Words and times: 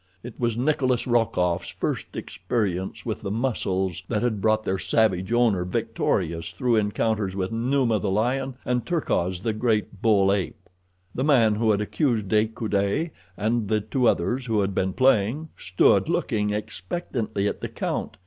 It 0.23 0.39
was 0.39 0.57
Nikolas 0.57 1.05
Rokoff's 1.05 1.69
first 1.69 2.15
experience 2.15 3.05
with 3.05 3.21
the 3.21 3.29
muscles 3.29 4.01
that 4.07 4.23
had 4.23 4.41
brought 4.41 4.63
their 4.63 4.79
savage 4.79 5.31
owner 5.31 5.63
victorious 5.63 6.49
through 6.49 6.77
encounters 6.77 7.35
with 7.35 7.51
Numa, 7.51 7.99
the 7.99 8.09
lion, 8.09 8.55
and 8.65 8.83
Terkoz, 8.83 9.43
the 9.43 9.53
great 9.53 10.01
bull 10.01 10.33
ape. 10.33 10.67
The 11.13 11.23
man 11.23 11.53
who 11.53 11.69
had 11.69 11.81
accused 11.81 12.29
De 12.29 12.47
Coude, 12.47 13.11
and 13.37 13.67
the 13.67 13.79
two 13.81 14.07
others 14.07 14.47
who 14.47 14.61
had 14.61 14.73
been 14.73 14.93
playing, 14.93 15.49
stood 15.55 16.09
looking 16.09 16.49
expectantly 16.49 17.47
at 17.47 17.61
the 17.61 17.69
count. 17.69 18.17